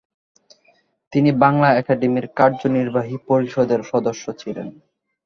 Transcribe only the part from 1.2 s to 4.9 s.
বাংলা একাডেমীর কার্যনির্বাহী পরিষদের সদস্য ছিলেন।